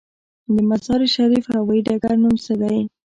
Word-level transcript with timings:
د 0.53 0.55
مزار 0.69 1.01
شریف 1.15 1.45
هوايي 1.55 1.81
ډګر 1.87 2.15
نوم 2.21 2.35
څه 2.45 2.53
دی؟ 2.61 2.77